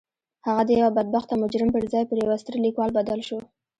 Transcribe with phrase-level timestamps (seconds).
[0.47, 3.39] هغه د یوه بدبخته مجرم پر ځای پر یوه ستر لیکوال بدل شو